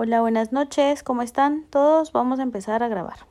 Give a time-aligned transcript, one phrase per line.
[0.00, 2.12] Hola, buenas noches, ¿cómo están todos?
[2.12, 3.26] Vamos a empezar a grabar.